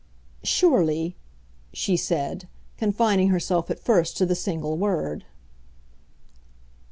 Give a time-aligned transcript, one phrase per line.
[0.41, 1.15] "Surely,"
[1.73, 5.25] she said, confining herself at first to the single word.